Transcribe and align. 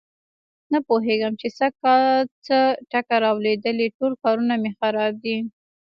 نه 0.71 0.79
پوهېږم 0.87 1.33
چې 1.41 1.47
سږ 1.57 1.73
کل 1.83 2.01
څه 2.45 2.57
ټکه 2.91 3.15
را 3.23 3.31
لوېدلې 3.43 3.87
ټول 3.97 4.11
کارونه 4.23 4.55
مې 4.61 4.71
خراب 4.79 5.13
دي. 5.23 5.37